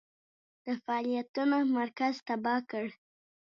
[0.65, 2.85] د فعالیتونو مرکز تباه کړ.